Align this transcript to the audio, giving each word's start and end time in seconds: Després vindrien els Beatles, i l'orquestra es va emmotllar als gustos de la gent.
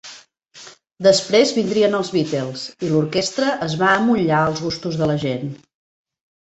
Després 1.07 1.51
vindrien 1.57 1.99
els 1.99 2.09
Beatles, 2.17 2.65
i 2.87 2.91
l'orquestra 2.95 3.53
es 3.69 3.79
va 3.85 3.95
emmotllar 4.01 4.43
als 4.51 4.67
gustos 4.69 5.03
de 5.05 5.15
la 5.15 5.23
gent. 5.29 5.57